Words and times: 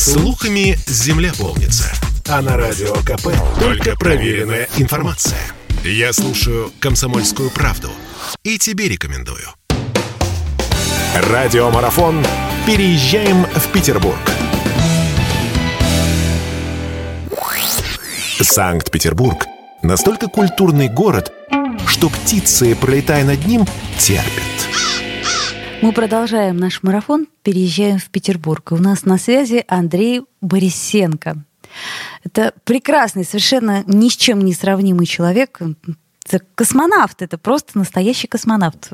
Слухами 0.00 0.78
земля 0.86 1.30
полнится. 1.38 1.92
А 2.26 2.40
на 2.40 2.56
радио 2.56 2.94
КП 3.04 3.28
только 3.60 3.94
проверенная 3.96 4.66
информация. 4.78 5.38
Я 5.84 6.14
слушаю 6.14 6.72
«Комсомольскую 6.80 7.50
правду» 7.50 7.90
и 8.42 8.56
тебе 8.56 8.88
рекомендую. 8.88 9.46
Радиомарафон 11.14 12.24
«Переезжаем 12.66 13.44
в 13.44 13.72
Петербург». 13.74 14.16
Санкт-Петербург– 18.40 19.44
настолько 19.82 20.28
культурный 20.28 20.88
город, 20.88 21.30
что 21.86 22.08
птицы, 22.08 22.74
пролетая 22.74 23.22
над 23.26 23.44
ним, 23.44 23.66
терпят. 23.98 24.70
Мы 25.82 25.92
продолжаем 25.92 26.58
наш 26.58 26.82
марафон, 26.82 27.26
переезжаем 27.42 27.98
в 27.98 28.10
Петербург. 28.10 28.70
И 28.70 28.74
у 28.74 28.76
нас 28.76 29.06
на 29.06 29.16
связи 29.16 29.64
Андрей 29.66 30.22
Борисенко. 30.42 31.42
Это 32.22 32.52
прекрасный, 32.64 33.24
совершенно 33.24 33.82
ни 33.86 34.10
с 34.10 34.16
чем 34.16 34.40
не 34.40 34.52
сравнимый 34.52 35.06
человек. 35.06 35.58
Это 36.26 36.44
космонавт, 36.54 37.22
это 37.22 37.38
просто 37.38 37.78
настоящий 37.78 38.28
космонавт. 38.28 38.90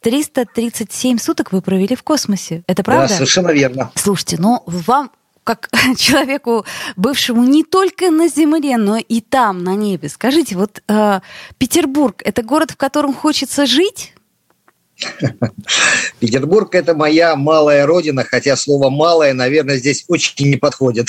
337 0.00 1.16
а, 1.16 1.20
суток 1.20 1.50
вы 1.50 1.60
провели 1.60 1.96
в 1.96 2.04
космосе. 2.04 2.62
Это 2.68 2.84
правда? 2.84 3.08
Да, 3.08 3.14
совершенно 3.14 3.50
верно. 3.50 3.90
Слушайте, 3.96 4.36
но 4.38 4.62
вам 4.66 5.10
как 5.42 5.70
человеку, 5.96 6.64
бывшему 6.94 7.42
не 7.42 7.64
только 7.64 8.12
на 8.12 8.28
Земле, 8.28 8.76
но 8.76 8.96
и 8.96 9.20
там, 9.20 9.64
на 9.64 9.74
небе. 9.74 10.08
Скажите, 10.08 10.56
вот 10.56 10.82
э, 10.86 11.20
Петербург– 11.58 12.22
это 12.24 12.44
город, 12.44 12.70
в 12.70 12.76
котором 12.76 13.12
хочется 13.12 13.66
жить? 13.66 14.14
Петербург– 16.18 16.68
это 16.74 16.94
моя 16.94 17.36
малая 17.36 17.86
родина, 17.86 18.24
хотя 18.24 18.56
слово 18.56 18.90
«малая», 18.90 19.34
наверное, 19.34 19.78
здесь 19.78 20.04
очень 20.08 20.50
не 20.50 20.56
подходит. 20.56 21.08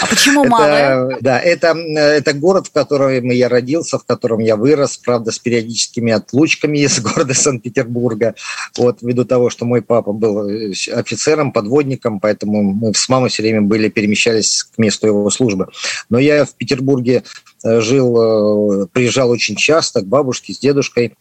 А 0.00 0.06
почему 0.06 0.44
малая? 0.44 1.18
Да, 1.20 1.38
это, 1.38 1.68
это 1.68 2.32
город, 2.32 2.66
в 2.66 2.72
котором 2.72 3.30
я 3.30 3.48
родился, 3.48 3.98
в 3.98 4.04
котором 4.04 4.40
я 4.40 4.56
вырос, 4.56 4.96
правда, 4.96 5.30
с 5.30 5.38
периодическими 5.38 6.12
отлучками 6.12 6.78
из 6.78 7.00
города 7.00 7.34
Санкт-Петербурга. 7.34 8.34
Вот, 8.76 9.02
ввиду 9.02 9.24
того, 9.24 9.50
что 9.50 9.66
мой 9.66 9.82
папа 9.82 10.12
был 10.12 10.48
э, 10.48 10.72
офицером, 10.92 11.52
подводником, 11.52 12.18
поэтому 12.18 12.62
мы 12.62 12.94
с 12.94 13.08
мамой 13.08 13.30
все 13.30 13.42
время 13.42 13.62
были, 13.62 13.88
перемещались 13.88 14.64
к 14.64 14.78
месту 14.78 15.06
его 15.06 15.30
службы. 15.30 15.68
Но 16.10 16.18
я 16.18 16.44
в 16.44 16.54
Петербурге 16.54 17.22
э, 17.62 17.80
жил, 17.80 18.82
э, 18.82 18.86
приезжал 18.92 19.30
очень 19.30 19.56
часто 19.56 20.00
к 20.00 20.06
бабушке 20.06 20.54
с 20.54 20.58
дедушкой, 20.58 21.14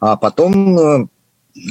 а 0.00 0.16
потом 0.16 1.08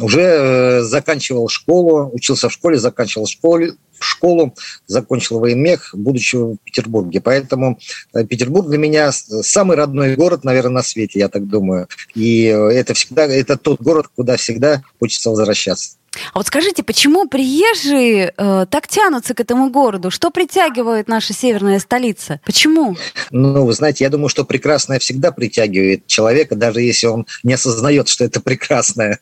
уже 0.02 0.22
э, 0.22 0.82
заканчивал 0.82 1.48
школу, 1.50 2.10
учился 2.14 2.50
в 2.50 2.54
школе, 2.54 2.78
заканчивал 2.78 3.28
школу, 3.28 3.74
школу, 4.00 4.56
закончил 4.88 5.40
военмех, 5.40 5.92
будучи 5.94 6.36
в 6.36 6.58
Петербурге. 6.64 7.22
Поэтому 7.22 7.80
э, 8.14 8.26
Петербург 8.26 8.68
для 8.68 8.78
меня 8.78 9.12
самый 9.12 9.78
родной 9.78 10.16
город, 10.16 10.44
наверное, 10.44 10.76
на 10.76 10.84
свете, 10.84 11.20
я 11.20 11.30
так 11.30 11.48
думаю. 11.48 11.88
И 12.14 12.46
э, 12.46 12.56
это 12.72 12.94
всегда, 12.94 13.26
это 13.26 13.58
тот 13.58 13.82
город, 13.82 14.08
куда 14.16 14.38
всегда 14.38 14.82
хочется 15.00 15.30
возвращаться. 15.30 15.98
А 16.34 16.40
вот 16.40 16.48
скажите, 16.48 16.84
почему 16.84 17.28
приезжие 17.28 18.34
э, 18.38 18.66
так 18.70 18.88
тянутся 18.88 19.34
к 19.34 19.40
этому 19.40 19.70
городу? 19.70 20.12
Что 20.12 20.32
притягивает 20.32 21.08
наша 21.08 21.34
северная 21.34 21.80
столица? 21.80 22.40
Почему? 22.46 22.96
Ну, 23.32 23.66
вы 23.66 23.74
знаете, 23.74 24.04
я 24.06 24.10
думаю, 24.10 24.30
что 24.30 24.46
прекрасное 24.46 25.00
всегда 25.00 25.32
притягивает 25.32 26.08
человека, 26.08 26.56
даже 26.56 26.82
если 26.82 27.08
он 27.08 27.26
не 27.44 27.54
осознает, 27.54 28.08
что 28.08 28.24
это 28.24 28.40
прекрасное. 28.40 29.20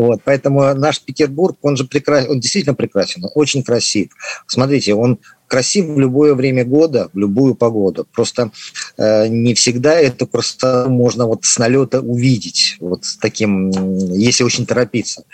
Вот, 0.00 0.22
поэтому 0.24 0.74
наш 0.74 0.98
Петербург, 1.02 1.58
он 1.60 1.76
же 1.76 1.84
прекрасен, 1.84 2.30
он 2.30 2.40
действительно 2.40 2.74
прекрасен, 2.74 3.22
он 3.22 3.30
очень 3.34 3.62
красив. 3.62 4.08
Смотрите, 4.46 4.94
он 4.94 5.18
красив 5.46 5.88
в 5.88 6.00
любое 6.00 6.34
время 6.34 6.64
года, 6.64 7.10
в 7.12 7.18
любую 7.18 7.54
погоду. 7.54 8.06
Просто 8.10 8.50
э, 8.96 9.28
не 9.28 9.52
всегда 9.52 9.92
эту 10.00 10.26
красоту 10.26 10.88
можно 10.88 11.26
вот 11.26 11.44
с 11.44 11.58
налета 11.58 12.00
увидеть, 12.00 12.78
вот 12.80 13.04
с 13.04 13.18
таким, 13.18 13.70
если 14.12 14.42
очень 14.42 14.64
торопиться. 14.64 15.24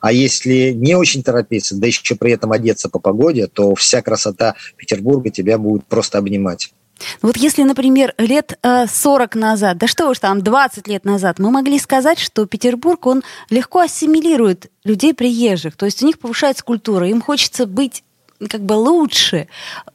А 0.00 0.12
если 0.12 0.72
не 0.72 0.94
очень 0.96 1.22
торопиться, 1.22 1.76
да 1.76 1.86
еще 1.86 2.14
при 2.14 2.32
этом 2.32 2.52
одеться 2.52 2.90
по 2.90 2.98
погоде, 2.98 3.46
то 3.46 3.74
вся 3.74 4.02
красота 4.02 4.54
Петербурга 4.76 5.30
тебя 5.30 5.56
будет 5.56 5.86
просто 5.86 6.18
обнимать. 6.18 6.74
Ну 7.22 7.28
вот 7.28 7.36
если, 7.36 7.62
например, 7.62 8.14
лет 8.18 8.58
40 8.62 9.36
э, 9.36 9.38
назад, 9.38 9.78
да 9.78 9.86
что 9.86 10.08
уж 10.08 10.18
там, 10.18 10.42
20 10.42 10.86
лет 10.88 11.04
назад, 11.04 11.38
мы 11.38 11.50
могли 11.50 11.78
сказать, 11.78 12.18
что 12.18 12.46
Петербург, 12.46 13.06
он 13.06 13.22
легко 13.48 13.80
ассимилирует 13.80 14.70
людей 14.84 15.14
приезжих, 15.14 15.76
то 15.76 15.86
есть 15.86 16.02
у 16.02 16.06
них 16.06 16.18
повышается 16.18 16.64
культура, 16.64 17.08
им 17.08 17.20
хочется 17.20 17.66
быть 17.66 18.04
как 18.48 18.62
бы 18.62 18.74
лучше. 18.74 19.48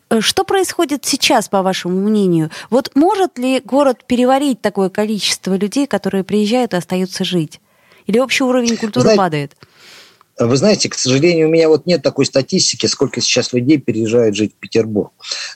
Э, 0.10 0.22
что 0.22 0.44
происходит 0.44 1.06
сейчас, 1.06 1.50
по 1.50 1.62
вашему 1.62 2.00
мнению? 2.00 2.52
Вот 2.70 2.92
может 2.96 3.38
ли 3.38 3.60
город 3.60 4.04
переварить 4.06 4.62
такое 4.62 4.90
количество 4.90 5.56
людей, 5.56 5.88
которые 5.88 6.24
приезжают 6.24 6.74
и 6.74 6.78
остаются 6.78 7.24
жить? 7.24 7.60
Или 8.06 8.20
общий 8.20 8.44
уровень 8.44 8.78
культуры 8.78 9.02
Знаете, 9.02 9.18
падает? 9.18 9.56
Вы 10.38 10.58
знаете, 10.58 10.90
к 10.90 10.96
сожалению, 10.96 11.48
у 11.48 11.52
меня 11.52 11.70
вот 11.70 11.86
нет 11.86 12.02
такой 12.02 12.26
статистики, 12.26 12.88
сколько 12.88 13.22
сейчас 13.22 13.54
людей 13.54 13.78
переезжают 13.78 14.36
жить 14.36 14.54
в 14.54 14.60
Петербург. 14.60 15.12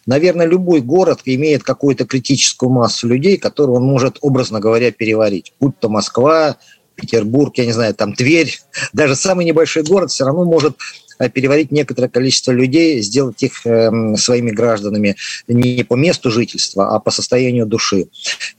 Наверное, 0.05 0.45
любой 0.45 0.79
город 0.81 1.21
имеет 1.25 1.63
какую-то 1.63 2.05
критическую 2.05 2.69
массу 2.69 3.07
людей, 3.07 3.37
которую 3.37 3.77
он 3.77 3.83
может, 3.83 4.17
образно 4.21 4.59
говоря, 4.59 4.91
переварить. 4.91 5.53
Будь 5.59 5.77
то 5.79 5.89
Москва, 5.89 6.57
Петербург, 6.95 7.57
я 7.57 7.65
не 7.65 7.73
знаю, 7.73 7.93
там 7.93 8.13
Тверь, 8.13 8.57
даже 8.93 9.15
самый 9.15 9.45
небольшой 9.45 9.83
город 9.83 10.11
все 10.11 10.25
равно 10.25 10.45
может 10.45 10.77
Э, 11.19 11.29
переварить 11.29 11.71
некоторое 11.71 12.07
количество 12.07 12.51
людей, 12.51 13.01
сделать 13.01 13.43
их 13.43 13.65
эм, 13.65 14.15
своими 14.15 14.51
гражданами 14.51 15.17
не 15.47 15.83
по 15.83 15.95
месту 15.95 16.31
жительства, 16.31 16.95
а 16.95 16.99
по 16.99 17.11
состоянию 17.11 17.65
души. 17.65 18.07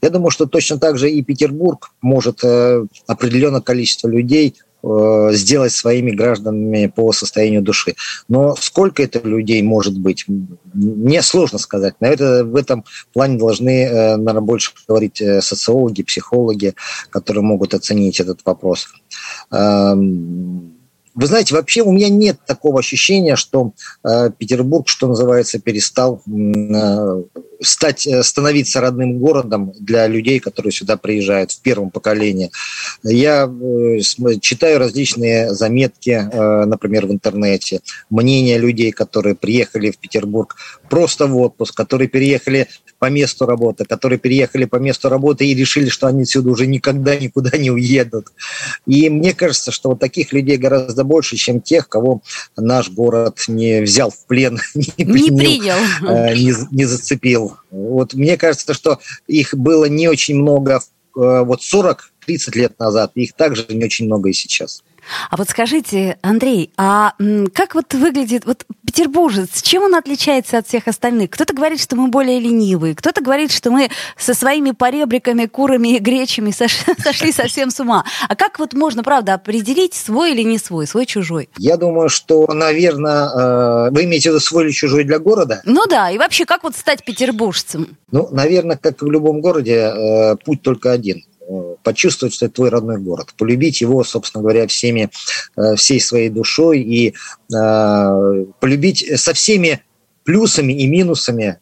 Я 0.01 0.11
думаю, 0.11 0.29
что 0.29 0.45
точно 0.45 0.77
так 0.77 0.97
же 0.97 1.09
и 1.09 1.23
Петербург 1.23 1.91
может 2.01 2.43
э, 2.43 2.85
определенное 3.07 3.61
количество 3.61 4.07
людей 4.07 4.55
э, 4.55 4.70
сделать 4.83 5.71
своими 5.71 6.11
гражданами 6.11 6.87
по 6.87 7.11
состоянию 7.11 7.61
души. 7.61 7.95
Но 8.27 8.55
сколько 8.55 9.03
это 9.03 9.19
людей 9.19 9.61
может 9.61 9.97
быть, 9.97 10.25
мне 10.73 11.21
сложно 11.21 11.59
сказать. 11.59 11.95
На 11.99 12.07
это, 12.07 12.43
в 12.43 12.55
этом 12.55 12.83
плане 13.13 13.37
должны, 13.37 13.89
наверное, 13.89 14.41
больше 14.41 14.71
говорить 14.87 15.21
социологи, 15.41 16.03
психологи, 16.03 16.73
которые 17.09 17.43
могут 17.43 17.73
оценить 17.73 18.19
этот 18.19 18.41
вопрос. 18.45 18.87
Вы 21.13 21.27
знаете, 21.27 21.55
вообще 21.55 21.81
у 21.81 21.91
меня 21.91 22.09
нет 22.09 22.39
такого 22.45 22.79
ощущения, 22.79 23.35
что 23.35 23.73
э, 24.03 24.31
Петербург, 24.37 24.87
что 24.87 25.07
называется, 25.07 25.59
перестал 25.59 26.21
э, 26.25 27.23
стать, 27.61 28.07
э, 28.07 28.23
становиться 28.23 28.81
родным 28.81 29.19
городом 29.19 29.73
для 29.79 30.07
людей, 30.07 30.39
которые 30.39 30.71
сюда 30.71 30.97
приезжают 30.97 31.51
в 31.51 31.61
первом 31.61 31.91
поколении. 31.91 32.51
Я 33.03 33.45
э, 33.45 33.99
читаю 34.39 34.79
различные 34.79 35.53
заметки, 35.53 36.11
э, 36.31 36.65
например, 36.65 37.05
в 37.07 37.11
интернете, 37.11 37.81
мнения 38.09 38.57
людей, 38.57 38.91
которые 38.91 39.35
приехали 39.35 39.91
в 39.91 39.97
Петербург 39.97 40.55
просто 40.89 41.27
в 41.27 41.37
отпуск, 41.37 41.75
которые 41.75 42.07
переехали 42.07 42.67
по 42.99 43.09
месту 43.09 43.47
работы, 43.47 43.85
которые 43.85 44.19
переехали 44.19 44.65
по 44.65 44.75
месту 44.75 45.09
работы 45.09 45.47
и 45.47 45.55
решили, 45.55 45.89
что 45.89 46.05
они 46.05 46.21
отсюда 46.21 46.51
уже 46.51 46.67
никогда 46.67 47.15
никуда 47.15 47.57
не 47.57 47.71
уедут. 47.71 48.27
И 48.85 49.09
мне 49.09 49.33
кажется, 49.33 49.71
что 49.71 49.89
вот 49.89 49.99
таких 49.99 50.33
людей 50.33 50.57
гораздо 50.57 51.00
больше, 51.03 51.35
чем 51.35 51.61
тех, 51.61 51.87
кого 51.89 52.21
наш 52.57 52.89
город 52.89 53.43
не 53.47 53.81
взял 53.81 54.09
в 54.09 54.25
плен, 54.25 54.59
не, 54.75 54.93
не 54.97 55.37
принял, 55.37 55.77
э, 56.07 56.35
не, 56.35 56.53
не 56.71 56.85
зацепил. 56.85 57.57
Вот 57.69 58.13
мне 58.13 58.37
кажется, 58.37 58.73
что 58.73 58.99
их 59.27 59.53
было 59.55 59.85
не 59.85 60.07
очень 60.07 60.35
много 60.35 60.75
э, 60.75 60.79
вот 61.15 61.61
40-30 61.61 61.97
лет 62.53 62.79
назад, 62.79 63.11
их 63.15 63.33
также 63.33 63.65
не 63.69 63.85
очень 63.85 64.05
много 64.05 64.29
и 64.29 64.33
сейчас. 64.33 64.83
А 65.29 65.37
вот 65.37 65.49
скажите, 65.49 66.17
Андрей, 66.21 66.71
а 66.77 67.13
как 67.53 67.75
вот 67.75 67.93
выглядит 67.93 68.45
вот 68.45 68.65
петербуржец? 68.85 69.61
Чем 69.61 69.83
он 69.83 69.95
отличается 69.95 70.57
от 70.57 70.67
всех 70.67 70.87
остальных? 70.87 71.31
Кто-то 71.31 71.53
говорит, 71.53 71.81
что 71.81 71.95
мы 71.95 72.07
более 72.07 72.39
ленивые, 72.39 72.95
кто-то 72.95 73.21
говорит, 73.21 73.51
что 73.51 73.71
мы 73.71 73.89
со 74.17 74.33
своими 74.33 74.71
поребриками, 74.71 75.45
курами 75.45 75.95
и 75.95 75.99
гречами 75.99 76.51
сошли 77.03 77.31
совсем 77.31 77.71
с 77.71 77.79
ума. 77.79 78.05
А 78.27 78.35
как 78.35 78.59
вот 78.59 78.73
можно, 78.73 79.03
правда, 79.03 79.35
определить, 79.35 79.93
свой 79.93 80.31
или 80.31 80.43
не 80.43 80.57
свой, 80.57 80.87
свой 80.87 81.05
чужой? 81.05 81.49
Я 81.57 81.77
думаю, 81.77 82.09
что, 82.09 82.47
наверное, 82.53 83.27
э, 83.27 83.91
вы 83.91 84.03
имеете 84.05 84.29
в 84.29 84.33
виду 84.33 84.39
свой 84.39 84.65
или 84.65 84.71
чужой 84.71 85.03
для 85.03 85.19
города? 85.19 85.61
Ну 85.65 85.85
да, 85.87 86.09
и 86.11 86.17
вообще, 86.17 86.45
как 86.45 86.63
вот 86.63 86.75
стать 86.75 87.05
петербуржцем? 87.05 87.97
Ну, 88.11 88.27
наверное, 88.31 88.77
как 88.77 89.01
в 89.01 89.09
любом 89.09 89.41
городе, 89.41 89.75
э, 89.75 90.35
путь 90.37 90.61
только 90.61 90.91
один 90.91 91.23
почувствовать, 91.83 92.33
что 92.33 92.45
это 92.45 92.55
твой 92.55 92.69
родной 92.69 92.99
город, 92.99 93.33
полюбить 93.37 93.81
его, 93.81 94.03
собственно 94.03 94.41
говоря, 94.41 94.67
всеми, 94.67 95.09
э, 95.57 95.75
всей 95.75 95.99
своей 95.99 96.29
душой 96.29 96.81
и 96.81 97.13
э, 97.53 98.45
полюбить 98.59 99.19
со 99.19 99.33
всеми 99.33 99.83
плюсами 100.23 100.73
и 100.73 100.87
минусами 100.87 101.43
э, 101.43 101.57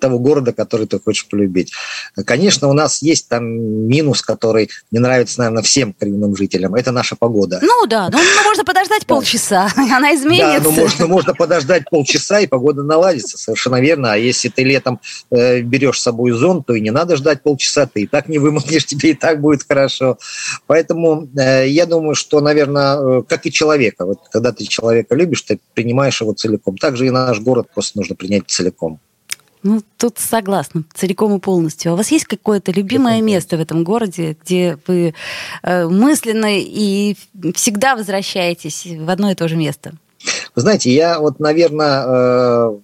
того 0.00 0.18
города, 0.18 0.52
который 0.52 0.86
ты 0.86 0.98
хочешь 1.00 1.26
полюбить. 1.28 1.72
Конечно, 2.24 2.68
у 2.68 2.72
нас 2.72 3.02
есть 3.02 3.28
там 3.28 3.44
минус, 3.44 4.22
который 4.22 4.70
не 4.90 4.98
нравится, 4.98 5.40
наверное, 5.40 5.62
всем 5.62 5.92
коренным 5.92 6.36
жителям. 6.36 6.74
Это 6.74 6.92
наша 6.92 7.16
погода. 7.16 7.60
Ну 7.62 7.86
да, 7.86 8.08
ну, 8.10 8.18
ну 8.18 8.44
можно 8.44 8.64
подождать 8.64 9.06
полчаса, 9.06 9.68
она 9.76 10.14
изменится. 10.14 10.60
Да, 10.60 10.64
ну 10.64 10.70
можно, 10.72 11.06
можно 11.06 11.34
подождать 11.34 11.84
полчаса, 11.90 12.40
и 12.40 12.46
погода 12.46 12.82
наладится, 12.82 13.38
совершенно 13.38 13.80
верно. 13.80 14.12
А 14.12 14.16
если 14.16 14.48
ты 14.48 14.64
летом 14.64 15.00
э, 15.30 15.60
берешь 15.60 15.98
с 15.98 16.02
собой 16.02 16.32
зонт, 16.32 16.66
то 16.66 16.74
и 16.74 16.80
не 16.80 16.90
надо 16.90 17.16
ждать 17.16 17.42
полчаса, 17.42 17.86
ты 17.86 18.02
и 18.02 18.06
так 18.06 18.28
не 18.28 18.38
вымокнешь, 18.38 18.84
тебе 18.86 19.10
и 19.10 19.14
так 19.14 19.40
будет 19.40 19.64
хорошо. 19.66 20.18
Поэтому 20.66 21.28
э, 21.36 21.68
я 21.68 21.86
думаю, 21.86 22.14
что, 22.14 22.40
наверное, 22.40 23.20
э, 23.20 23.22
как 23.28 23.46
и 23.46 23.52
человека, 23.52 24.06
вот 24.06 24.20
когда 24.30 24.52
ты 24.52 24.64
человека 24.64 25.14
любишь, 25.14 25.42
ты 25.42 25.58
принимаешь 25.74 26.20
его 26.20 26.32
целиком. 26.32 26.76
Также 26.76 27.06
и 27.06 27.10
наш 27.10 27.40
город 27.40 27.68
просто 27.74 27.98
нужно 27.98 28.14
принять 28.14 28.44
целиком. 28.48 29.00
Ну, 29.64 29.80
тут 29.96 30.18
согласна, 30.18 30.84
целиком 30.94 31.34
и 31.34 31.40
полностью. 31.40 31.90
А 31.90 31.94
у 31.94 31.96
вас 31.96 32.10
есть 32.10 32.26
какое-то 32.26 32.70
любимое 32.70 33.22
место 33.22 33.56
в 33.56 33.60
этом 33.60 33.82
городе, 33.82 34.36
где 34.44 34.78
вы 34.86 35.14
э, 35.62 35.88
мысленно 35.88 36.58
и 36.58 37.16
всегда 37.54 37.96
возвращаетесь 37.96 38.86
в 38.86 39.08
одно 39.08 39.30
и 39.30 39.34
то 39.34 39.48
же 39.48 39.56
место? 39.56 39.94
Вы 40.54 40.60
знаете, 40.62 40.92
я 40.92 41.18
вот, 41.18 41.40
наверное, 41.40 42.04
э, 42.06 42.78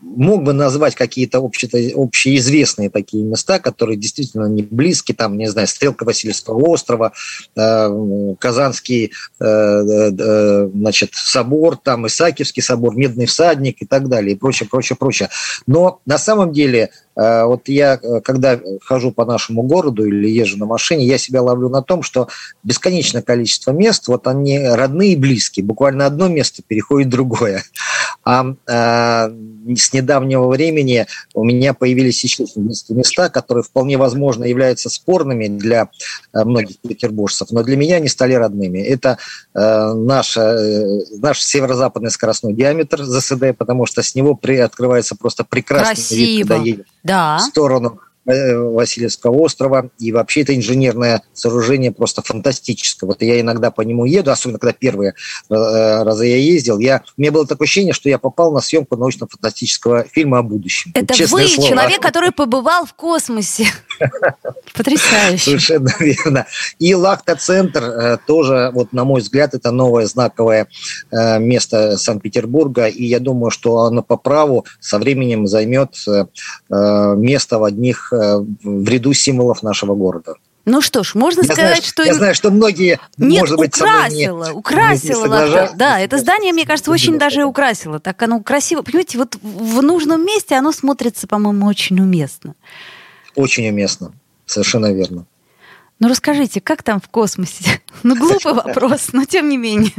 мог 0.00 0.42
бы 0.42 0.52
назвать 0.52 0.94
какие-то 0.94 1.38
общеизвестные 1.38 2.90
такие 2.90 3.24
места, 3.24 3.58
которые 3.58 3.96
действительно 3.96 4.46
не 4.46 4.62
близки, 4.62 5.12
там, 5.12 5.36
не 5.36 5.48
знаю, 5.48 5.68
Стрелка 5.68 6.04
Васильевского 6.04 6.58
острова, 6.66 7.12
э, 7.56 8.34
Казанский 8.38 9.12
э, 9.40 9.44
э, 9.44 10.70
значит, 10.72 11.10
собор, 11.14 11.76
там, 11.76 12.06
Исаакиевский 12.06 12.62
собор, 12.62 12.96
Медный 12.96 13.26
всадник 13.26 13.76
и 13.80 13.86
так 13.86 14.08
далее, 14.08 14.34
и 14.34 14.38
прочее, 14.38 14.68
прочее, 14.68 14.96
прочее. 14.96 15.28
Но 15.66 16.00
на 16.06 16.18
самом 16.18 16.52
деле 16.52 16.90
вот 17.16 17.68
я, 17.68 17.98
когда 18.24 18.58
хожу 18.82 19.12
по 19.12 19.26
нашему 19.26 19.62
городу 19.62 20.06
или 20.06 20.30
езжу 20.30 20.56
на 20.56 20.64
машине, 20.64 21.04
я 21.04 21.18
себя 21.18 21.42
ловлю 21.42 21.68
на 21.68 21.82
том, 21.82 22.02
что 22.02 22.28
бесконечное 22.62 23.20
количество 23.20 23.72
мест, 23.72 24.08
вот 24.08 24.26
они 24.26 24.58
родные 24.58 25.12
и 25.12 25.16
близкие, 25.16 25.66
буквально 25.66 26.06
одно 26.06 26.28
место 26.28 26.62
переходит 26.66 27.08
в 27.08 27.10
другое. 27.10 27.62
А, 28.30 28.54
а 28.68 29.30
с 29.76 29.92
недавнего 29.92 30.48
времени 30.48 31.06
у 31.34 31.44
меня 31.44 31.74
появились 31.74 32.22
еще 32.22 32.44
места, 32.88 33.28
которые 33.28 33.64
вполне 33.64 33.96
возможно 33.96 34.44
являются 34.44 34.88
спорными 34.88 35.48
для 35.48 35.88
э, 36.32 36.44
многих 36.44 36.78
петербуржцев, 36.78 37.50
но 37.50 37.62
для 37.64 37.76
меня 37.76 37.96
они 37.96 38.08
стали 38.08 38.34
родными. 38.34 38.78
Это 38.78 39.18
э, 39.54 39.92
наш, 39.94 40.36
э, 40.36 41.00
наш 41.18 41.42
северо-западный 41.42 42.10
скоростной 42.10 42.54
диаметр 42.54 43.02
ЗСД, 43.04 43.56
потому 43.58 43.86
что 43.86 44.02
с 44.02 44.14
него 44.14 44.34
при, 44.36 44.56
открывается 44.58 45.16
просто 45.16 45.42
прекрасный 45.42 45.94
Красиво. 45.94 46.18
вид, 46.18 46.48
когда 46.48 46.64
едешь 46.64 46.86
да. 47.02 47.38
в 47.38 47.42
сторону 47.42 48.00
Э, 48.00 48.09
Васильевского 48.30 49.36
острова. 49.36 49.90
И 49.98 50.12
вообще 50.12 50.42
это 50.42 50.54
инженерное 50.54 51.22
сооружение 51.32 51.92
просто 51.92 52.22
фантастическое. 52.22 53.06
Вот 53.06 53.22
я 53.22 53.40
иногда 53.40 53.70
по 53.70 53.82
нему 53.82 54.04
еду, 54.04 54.30
особенно 54.30 54.58
когда 54.58 54.72
первые 54.72 55.14
э, 55.48 55.54
разы 56.02 56.26
я 56.26 56.36
ездил, 56.36 56.78
я, 56.78 57.02
у 57.16 57.20
меня 57.20 57.32
было 57.32 57.46
такое 57.46 57.66
ощущение, 57.66 57.92
что 57.92 58.08
я 58.08 58.18
попал 58.18 58.52
на 58.52 58.60
съемку 58.60 58.96
научно-фантастического 58.96 60.04
фильма 60.04 60.38
о 60.38 60.42
будущем. 60.42 60.92
Это 60.94 61.14
Честное 61.14 61.44
вы, 61.44 61.48
слово. 61.48 61.68
человек, 61.68 62.00
который 62.00 62.32
побывал 62.32 62.86
в 62.86 62.94
космосе. 62.94 63.66
Потрясающе. 64.74 65.44
Совершенно 65.44 65.92
верно. 65.98 66.46
И 66.78 66.94
Лахта-центр 66.94 67.82
э, 67.82 68.18
тоже, 68.26 68.70
вот 68.72 68.92
на 68.92 69.04
мой 69.04 69.20
взгляд, 69.20 69.54
это 69.54 69.70
новое 69.70 70.06
знаковое 70.06 70.68
место 71.10 71.96
Санкт-Петербурга. 71.96 72.86
И 72.86 73.04
я 73.04 73.20
думаю, 73.20 73.50
что 73.50 73.80
оно 73.80 74.02
по 74.02 74.16
праву 74.16 74.64
со 74.80 74.98
временем 74.98 75.46
займет 75.46 75.96
место 76.68 77.58
в 77.58 77.64
одних 77.64 78.12
в 78.62 78.88
ряду 78.88 79.12
символов 79.12 79.62
нашего 79.62 79.94
города. 79.94 80.34
Ну 80.66 80.80
что 80.82 81.02
ж, 81.02 81.14
можно 81.14 81.40
я 81.40 81.44
сказать, 81.44 81.66
знаю, 81.66 81.82
что... 81.82 82.02
Я 82.04 82.14
знаю, 82.14 82.34
что 82.34 82.50
многие, 82.50 83.00
Нет, 83.16 83.40
может 83.40 83.56
быть, 83.56 83.76
украсило, 83.76 84.46
не, 84.46 84.52
украсило. 84.52 85.24
Не 85.24 85.76
да, 85.76 85.98
это 85.98 86.18
здание, 86.18 86.52
мне 86.52 86.66
кажется, 86.66 86.90
очень 86.90 87.18
даже 87.18 87.44
украсило. 87.44 87.98
Так 87.98 88.22
оно 88.22 88.42
красиво. 88.42 88.82
Понимаете, 88.82 89.18
вот 89.18 89.36
в 89.42 89.82
нужном 89.82 90.24
месте 90.24 90.54
оно 90.54 90.72
смотрится, 90.72 91.26
по-моему, 91.26 91.66
очень 91.66 91.98
уместно. 92.00 92.54
Очень 93.34 93.68
уместно, 93.68 94.12
совершенно 94.44 94.92
верно. 94.92 95.26
Ну 95.98 96.08
расскажите, 96.08 96.60
как 96.60 96.82
там 96.82 97.00
в 97.00 97.08
космосе? 97.08 97.80
Ну 98.02 98.16
глупый 98.16 98.54
вопрос, 98.54 99.08
но 99.12 99.24
тем 99.24 99.48
не 99.48 99.58
менее. 99.58 99.92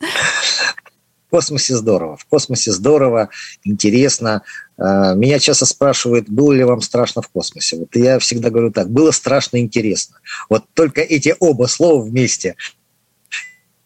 В 1.28 1.30
космосе 1.30 1.76
здорово. 1.76 2.16
В 2.16 2.24
космосе 2.24 2.72
здорово, 2.72 3.28
интересно. 3.62 4.44
А, 4.78 5.12
меня 5.12 5.38
часто 5.38 5.66
спрашивают, 5.66 6.30
было 6.30 6.54
ли 6.54 6.64
вам 6.64 6.80
страшно 6.80 7.20
в 7.20 7.28
космосе. 7.28 7.76
Вот 7.76 7.94
я 7.96 8.18
всегда 8.18 8.48
говорю 8.48 8.72
так, 8.72 8.88
было 8.88 9.10
страшно 9.10 9.58
интересно. 9.58 10.16
Вот 10.48 10.64
только 10.72 11.02
эти 11.02 11.36
оба 11.38 11.66
слова 11.66 12.02
вместе. 12.02 12.56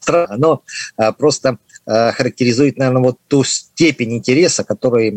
Оно 0.06 0.62
а, 0.96 1.10
просто 1.10 1.58
а, 1.84 2.12
характеризует, 2.12 2.78
наверное, 2.78 3.02
вот 3.02 3.18
ту 3.26 3.42
степень 3.42 4.18
интереса, 4.18 4.62
который, 4.62 5.10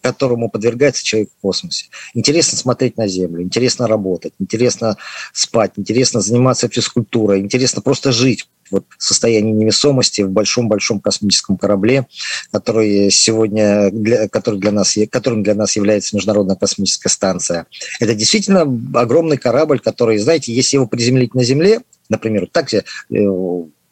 которому 0.00 0.48
подвергается 0.48 1.04
человек 1.04 1.28
в 1.36 1.42
космосе. 1.42 1.88
Интересно 2.14 2.56
смотреть 2.56 2.96
на 2.96 3.06
Землю, 3.06 3.42
интересно 3.42 3.86
работать, 3.86 4.32
интересно 4.38 4.96
спать, 5.34 5.72
интересно 5.76 6.22
заниматься 6.22 6.68
физкультурой, 6.68 7.40
интересно 7.40 7.82
просто 7.82 8.12
жить 8.12 8.48
вот 8.70 8.84
состоянии 8.98 9.52
невесомости 9.52 10.22
в 10.22 10.30
большом-большом 10.30 11.00
космическом 11.00 11.56
корабле, 11.56 12.06
который 12.52 13.10
сегодня, 13.10 13.90
для, 13.90 14.28
который 14.28 14.60
для 14.60 14.72
нас, 14.72 14.96
которым 15.10 15.42
для 15.42 15.54
нас 15.54 15.76
является 15.76 16.16
Международная 16.16 16.56
космическая 16.56 17.08
станция. 17.08 17.66
Это 18.00 18.14
действительно 18.14 18.62
огромный 18.94 19.38
корабль, 19.38 19.80
который, 19.80 20.18
знаете, 20.18 20.52
если 20.52 20.76
его 20.76 20.86
приземлить 20.86 21.34
на 21.34 21.44
Земле, 21.44 21.80
например, 22.08 22.48
так 22.50 22.72
э, 22.74 22.82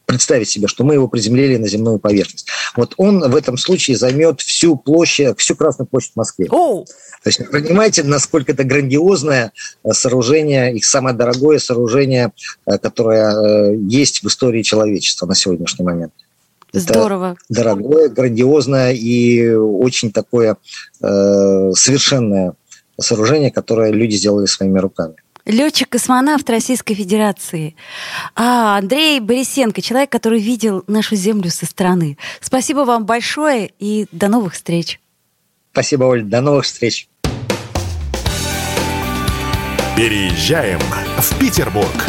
представить 0.07 0.49
себе, 0.49 0.69
что 0.69 0.85
мы 0.85 0.95
его 0.95 1.09
приземлили 1.09 1.57
на 1.57 1.69
земную 1.69 1.99
поверхность. 1.99 2.49
Вот 2.77 2.95
он 2.97 3.21
в 3.21 3.37
этом 3.37 3.57
случае 3.57 3.97
займет 3.97 4.41
всю 4.41 4.77
площадь, 4.77 5.39
всю 5.39 5.57
Красную 5.57 5.87
площадь 5.87 6.13
в 6.13 6.17
Москве. 6.17 6.47
Oh. 6.47 6.85
То 7.23 7.29
есть 7.29 7.51
понимаете, 7.51 8.03
насколько 8.03 8.53
это 8.53 8.65
грандиозное 8.65 9.53
э, 9.85 9.93
сооружение, 9.93 10.75
их 10.75 10.85
самое 10.85 11.15
дорогое 11.15 11.59
сооружение, 11.59 12.33
э, 12.67 12.79
которое 12.79 13.73
э, 13.73 13.77
есть 13.89 14.23
в 14.23 14.27
истории 14.27 14.63
человечества 14.63 15.27
на 15.27 15.35
сегодняшний 15.35 15.85
момент. 15.85 16.13
Здорово. 16.73 17.37
Это 17.51 17.63
дорогое, 17.63 18.09
грандиозное 18.09 18.93
и 18.93 19.51
очень 19.55 20.11
такое 20.11 20.57
э, 21.01 21.73
совершенное 21.75 22.55
сооружение, 22.99 23.51
которое 23.51 23.93
люди 23.93 24.17
сделали 24.17 24.47
своими 24.47 24.79
руками 24.79 25.17
летчик-космонавт 25.47 26.49
Российской 26.51 26.95
Федерации. 26.95 27.77
А 28.35 28.79
Андрей 28.79 29.21
Борисенко, 29.21 29.83
человек, 29.83 30.11
который 30.11 30.41
видел 30.41 30.85
нашу 30.87 31.17
Землю 31.17 31.51
со 31.51 31.67
стороны. 31.67 32.19
Спасибо 32.41 32.81
вам 32.81 33.07
большое 33.07 33.73
и 33.79 34.07
до 34.13 34.29
новых 34.29 34.55
встреч. 34.55 35.01
Спасибо, 35.73 36.05
Оль. 36.05 36.23
До 36.23 36.41
новых 36.41 36.65
встреч. 36.65 37.09
Переезжаем 39.97 40.81
в 41.19 41.39
Петербург. 41.39 42.07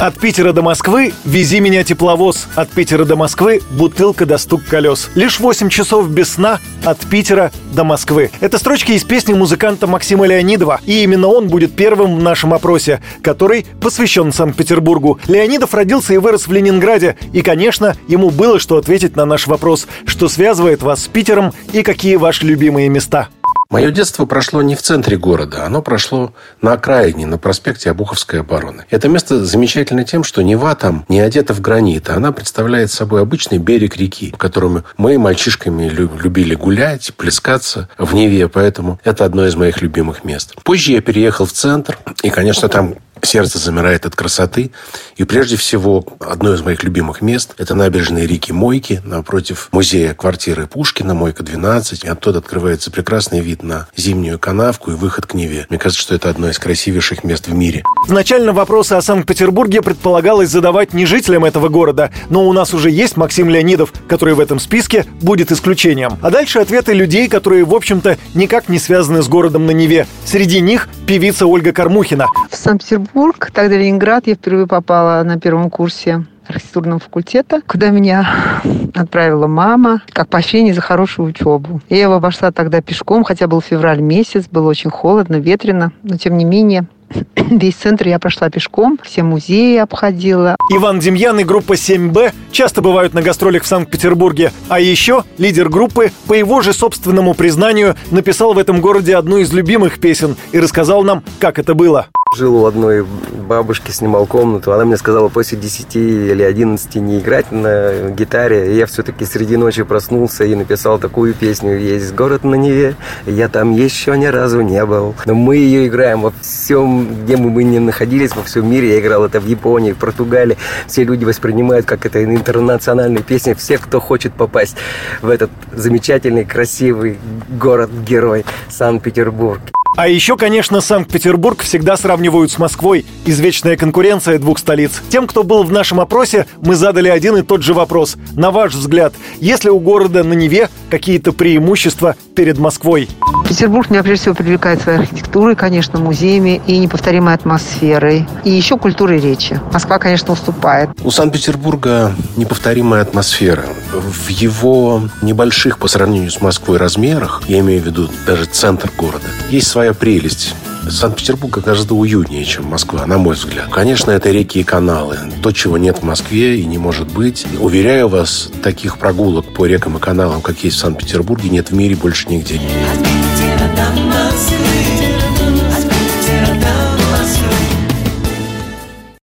От 0.00 0.18
Питера 0.18 0.52
до 0.54 0.62
Москвы 0.62 1.12
«Вези 1.26 1.60
меня 1.60 1.84
тепловоз». 1.84 2.48
От 2.54 2.70
Питера 2.70 3.04
до 3.04 3.16
Москвы 3.16 3.60
«Бутылка 3.70 4.24
до 4.24 4.38
стук 4.38 4.64
колес». 4.64 5.10
Лишь 5.14 5.38
8 5.38 5.68
часов 5.68 6.08
без 6.08 6.30
сна 6.30 6.58
от 6.86 7.00
Питера 7.00 7.52
до 7.74 7.84
Москвы. 7.84 8.30
Это 8.40 8.56
строчки 8.56 8.92
из 8.92 9.04
песни 9.04 9.34
музыканта 9.34 9.86
Максима 9.86 10.26
Леонидова. 10.26 10.80
И 10.86 11.02
именно 11.02 11.28
он 11.28 11.48
будет 11.48 11.76
первым 11.76 12.16
в 12.16 12.22
нашем 12.22 12.54
опросе, 12.54 13.02
который 13.20 13.66
посвящен 13.82 14.32
Санкт-Петербургу. 14.32 15.20
Леонидов 15.28 15.74
родился 15.74 16.14
и 16.14 16.16
вырос 16.16 16.46
в 16.46 16.52
Ленинграде. 16.52 17.18
И, 17.34 17.42
конечно, 17.42 17.94
ему 18.08 18.30
было 18.30 18.58
что 18.58 18.78
ответить 18.78 19.16
на 19.16 19.26
наш 19.26 19.48
вопрос, 19.48 19.86
что 20.06 20.30
связывает 20.30 20.82
вас 20.82 21.04
с 21.04 21.08
Питером 21.08 21.52
и 21.74 21.82
какие 21.82 22.16
ваши 22.16 22.46
любимые 22.46 22.88
места. 22.88 23.28
Мое 23.70 23.92
детство 23.92 24.26
прошло 24.26 24.62
не 24.62 24.74
в 24.74 24.82
центре 24.82 25.16
города, 25.16 25.64
оно 25.64 25.80
прошло 25.80 26.34
на 26.60 26.72
окраине, 26.72 27.24
на 27.24 27.38
проспекте 27.38 27.88
Обуховской 27.88 28.40
обороны. 28.40 28.84
Это 28.90 29.08
место 29.08 29.44
замечательно 29.44 30.02
тем, 30.02 30.24
что 30.24 30.42
Нева 30.42 30.74
там 30.74 31.04
не 31.08 31.20
одета 31.20 31.54
в 31.54 31.60
гранит, 31.60 32.10
а 32.10 32.16
она 32.16 32.32
представляет 32.32 32.90
собой 32.90 33.22
обычный 33.22 33.58
берег 33.58 33.96
реки, 33.96 34.32
в 34.32 34.38
котором 34.38 34.82
мы 34.96 35.18
мальчишками 35.20 35.88
любили 35.88 36.56
гулять, 36.56 37.14
плескаться 37.16 37.88
в 37.96 38.12
Неве, 38.12 38.48
поэтому 38.48 38.98
это 39.04 39.24
одно 39.24 39.46
из 39.46 39.54
моих 39.54 39.80
любимых 39.80 40.24
мест. 40.24 40.56
Позже 40.64 40.90
я 40.90 41.00
переехал 41.00 41.46
в 41.46 41.52
центр, 41.52 41.96
и, 42.24 42.30
конечно, 42.30 42.68
там 42.68 42.96
Сердце 43.22 43.58
замирает 43.58 44.06
от 44.06 44.16
красоты. 44.16 44.70
И 45.16 45.24
прежде 45.24 45.56
всего, 45.56 46.04
одно 46.20 46.54
из 46.54 46.62
моих 46.62 46.82
любимых 46.82 47.20
мест– 47.20 47.54
это 47.58 47.74
набережные 47.74 48.26
реки 48.26 48.52
Мойки 48.52 49.02
напротив 49.04 49.68
музея 49.72 50.14
квартиры 50.14 50.66
Пушкина, 50.66 51.14
Мойка 51.14 51.42
12. 51.42 52.04
И 52.04 52.08
оттуда 52.08 52.38
открывается 52.38 52.90
прекрасный 52.90 53.40
вид 53.40 53.59
на 53.62 53.86
зимнюю 53.96 54.38
канавку 54.38 54.90
и 54.90 54.94
выход 54.94 55.26
к 55.26 55.34
Неве. 55.34 55.66
Мне 55.68 55.78
кажется, 55.78 56.02
что 56.02 56.14
это 56.14 56.30
одно 56.30 56.48
из 56.48 56.58
красивейших 56.58 57.24
мест 57.24 57.48
в 57.48 57.54
мире. 57.54 57.82
Изначально 58.06 58.52
вопросы 58.52 58.94
о 58.94 59.02
Санкт-Петербурге 59.02 59.82
предполагалось 59.82 60.48
задавать 60.48 60.92
не 60.92 61.06
жителям 61.06 61.44
этого 61.44 61.68
города, 61.68 62.10
но 62.28 62.46
у 62.46 62.52
нас 62.52 62.74
уже 62.74 62.90
есть 62.90 63.16
Максим 63.16 63.48
Леонидов, 63.48 63.92
который 64.08 64.34
в 64.34 64.40
этом 64.40 64.58
списке 64.58 65.04
будет 65.20 65.52
исключением. 65.52 66.18
А 66.22 66.30
дальше 66.30 66.58
ответы 66.58 66.92
людей, 66.92 67.28
которые, 67.28 67.64
в 67.64 67.74
общем-то, 67.74 68.18
никак 68.34 68.68
не 68.68 68.78
связаны 68.78 69.22
с 69.22 69.28
городом 69.28 69.66
на 69.66 69.72
Неве. 69.72 70.06
Среди 70.24 70.60
них 70.60 70.88
певица 71.06 71.46
Ольга 71.46 71.72
Кормухина. 71.72 72.26
В 72.50 72.56
Санкт-Петербург, 72.56 73.50
тогда 73.52 73.76
Ленинград, 73.76 74.26
я 74.26 74.34
впервые 74.34 74.66
попала 74.66 75.22
на 75.22 75.38
первом 75.38 75.70
курсе 75.70 76.24
архитектурного 76.50 77.00
факультета, 77.00 77.62
куда 77.66 77.90
меня 77.90 78.62
отправила 78.94 79.46
мама, 79.46 80.02
как 80.12 80.28
поощрение 80.28 80.74
за 80.74 80.80
хорошую 80.80 81.28
учебу. 81.28 81.80
Я 81.88 82.02
его 82.02 82.14
обошла 82.14 82.50
тогда 82.50 82.80
пешком, 82.80 83.24
хотя 83.24 83.46
был 83.46 83.60
февраль 83.60 84.00
месяц, 84.00 84.46
было 84.50 84.68
очень 84.68 84.90
холодно, 84.90 85.36
ветрено, 85.36 85.92
но 86.02 86.16
тем 86.16 86.36
не 86.36 86.44
менее 86.44 86.86
Весь 87.36 87.74
центр 87.74 88.08
я 88.08 88.18
прошла 88.18 88.50
пешком, 88.50 88.98
все 89.02 89.22
музеи 89.22 89.76
обходила. 89.78 90.56
Иван 90.72 91.00
Демьян 91.00 91.38
и 91.40 91.44
группа 91.44 91.74
7Б 91.74 92.32
часто 92.52 92.82
бывают 92.82 93.14
на 93.14 93.22
гастролях 93.22 93.64
в 93.64 93.66
Санкт-Петербурге. 93.66 94.52
А 94.68 94.80
еще 94.80 95.24
лидер 95.38 95.68
группы, 95.68 96.12
по 96.26 96.34
его 96.34 96.60
же 96.60 96.72
собственному 96.72 97.34
признанию, 97.34 97.96
написал 98.10 98.54
в 98.54 98.58
этом 98.58 98.80
городе 98.80 99.16
одну 99.16 99.38
из 99.38 99.52
любимых 99.52 100.00
песен 100.00 100.36
и 100.52 100.60
рассказал 100.60 101.02
нам, 101.02 101.22
как 101.38 101.58
это 101.58 101.74
было. 101.74 102.08
Жил 102.32 102.62
у 102.62 102.66
одной 102.66 103.04
бабушки, 103.04 103.90
снимал 103.90 104.24
комнату. 104.24 104.72
Она 104.72 104.84
мне 104.84 104.96
сказала 104.96 105.28
после 105.28 105.58
10 105.58 105.96
или 105.96 106.44
11 106.44 106.94
не 106.94 107.18
играть 107.18 107.50
на 107.50 108.10
гитаре. 108.10 108.72
И 108.72 108.76
я 108.76 108.86
все-таки 108.86 109.24
среди 109.24 109.56
ночи 109.56 109.82
проснулся 109.82 110.44
и 110.44 110.54
написал 110.54 111.00
такую 111.00 111.34
песню 111.34 111.76
«Есть 111.76 112.14
город 112.14 112.44
на 112.44 112.54
Неве, 112.54 112.94
я 113.26 113.48
там 113.48 113.72
еще 113.72 114.16
ни 114.16 114.26
разу 114.26 114.60
не 114.60 114.86
был». 114.86 115.16
Но 115.26 115.34
мы 115.34 115.56
ее 115.56 115.88
играем 115.88 116.20
во 116.20 116.32
всем, 116.40 117.24
где 117.24 117.36
мы 117.36 117.50
бы 117.50 117.64
не 117.64 117.80
находились, 117.80 118.36
во 118.36 118.44
всем 118.44 118.70
мире. 118.70 118.90
Я 118.90 119.00
играл 119.00 119.24
это 119.24 119.40
в 119.40 119.46
Японии, 119.48 119.90
в 119.90 119.98
Португалии. 119.98 120.56
Все 120.86 121.02
люди 121.02 121.24
воспринимают 121.24 121.84
как 121.84 122.06
это 122.06 122.24
интернациональная 122.24 123.22
песня. 123.22 123.56
Все, 123.56 123.76
кто 123.76 123.98
хочет 123.98 124.34
попасть 124.34 124.76
в 125.20 125.28
этот 125.28 125.50
замечательный, 125.72 126.44
красивый 126.44 127.18
город-герой 127.48 128.44
Санкт-Петербург. 128.68 129.60
А 129.96 130.08
еще, 130.08 130.36
конечно, 130.36 130.80
Санкт-Петербург 130.80 131.62
всегда 131.62 131.96
сравнивают 132.20 132.52
с 132.52 132.58
Москвой. 132.58 133.06
Извечная 133.24 133.78
конкуренция 133.78 134.38
двух 134.38 134.58
столиц. 134.58 135.00
Тем, 135.08 135.26
кто 135.26 135.42
был 135.42 135.64
в 135.64 135.72
нашем 135.72 136.00
опросе, 136.00 136.46
мы 136.60 136.74
задали 136.74 137.08
один 137.08 137.38
и 137.38 137.42
тот 137.42 137.62
же 137.62 137.72
вопрос. 137.72 138.16
На 138.36 138.50
ваш 138.50 138.74
взгляд, 138.74 139.14
есть 139.40 139.64
ли 139.64 139.70
у 139.70 139.80
города 139.80 140.22
на 140.22 140.34
Неве 140.34 140.68
какие-то 140.90 141.32
преимущества 141.32 142.16
перед 142.34 142.58
Москвой? 142.58 143.08
Петербург 143.48 143.88
меня 143.88 144.02
прежде 144.02 144.22
всего 144.22 144.34
привлекает 144.34 144.82
своей 144.82 144.98
архитектурой, 144.98 145.56
конечно, 145.56 145.98
музеями 145.98 146.60
и 146.66 146.76
неповторимой 146.76 147.32
атмосферой. 147.32 148.26
И 148.44 148.50
еще 148.50 148.76
культурой 148.76 149.18
речи. 149.18 149.58
Москва, 149.72 149.98
конечно, 149.98 150.34
уступает. 150.34 150.90
У 151.02 151.10
Санкт-Петербурга 151.10 152.14
неповторимая 152.36 153.00
атмосфера. 153.00 153.64
В 153.94 154.28
его 154.28 155.04
небольших 155.22 155.78
по 155.78 155.88
сравнению 155.88 156.30
с 156.30 156.42
Москвой 156.42 156.76
размерах, 156.76 157.42
я 157.48 157.60
имею 157.60 157.80
в 157.80 157.86
виду 157.86 158.10
даже 158.26 158.44
центр 158.44 158.90
города, 158.94 159.26
есть 159.48 159.68
своя 159.68 159.94
прелесть. 159.94 160.54
Санкт-Петербург 160.88 161.58
гораздо 161.58 161.94
уютнее, 161.94 162.44
чем 162.44 162.66
Москва, 162.66 163.06
на 163.06 163.18
мой 163.18 163.34
взгляд. 163.34 163.68
Конечно, 163.70 164.10
это 164.10 164.30
реки 164.30 164.60
и 164.60 164.64
каналы. 164.64 165.18
То, 165.42 165.52
чего 165.52 165.78
нет 165.78 165.98
в 165.98 166.02
Москве 166.02 166.60
и 166.60 166.64
не 166.64 166.78
может 166.78 167.10
быть. 167.12 167.46
Уверяю 167.58 168.08
вас, 168.08 168.50
таких 168.62 168.98
прогулок 168.98 169.52
по 169.54 169.66
рекам 169.66 169.96
и 169.96 170.00
каналам, 170.00 170.40
как 170.40 170.62
есть 170.64 170.76
в 170.76 170.80
Санкт-Петербурге, 170.80 171.50
нет 171.50 171.70
в 171.70 171.74
мире 171.74 171.96
больше 171.96 172.28
нигде. 172.28 172.54
Питера 172.54 173.68
домой. 173.76 174.19